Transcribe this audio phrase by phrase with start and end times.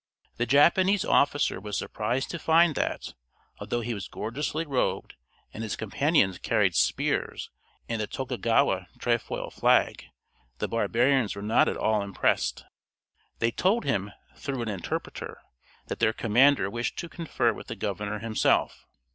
[0.37, 3.13] The Japanese officer was surprised to find that,
[3.59, 5.13] although he was gorgeously robed,
[5.53, 7.51] and his companions carried spears
[7.87, 10.05] and the Tokugawa trefoil flag,
[10.57, 12.65] the barbarians were not at all impressed.
[13.37, 15.39] They told him, through an interpreter,
[15.85, 18.87] that their commander wished to confer with the governor himself.